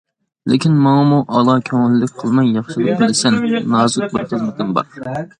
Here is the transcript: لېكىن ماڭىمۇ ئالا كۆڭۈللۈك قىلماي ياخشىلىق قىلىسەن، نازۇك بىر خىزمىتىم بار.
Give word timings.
لېكىن 0.51 0.77
ماڭىمۇ 0.85 1.17
ئالا 1.39 1.57
كۆڭۈللۈك 1.67 2.15
قىلماي 2.21 2.49
ياخشىلىق 2.55 2.97
قىلىسەن، 3.01 3.37
نازۇك 3.75 4.15
بىر 4.17 4.25
خىزمىتىم 4.33 4.73
بار. 4.79 4.99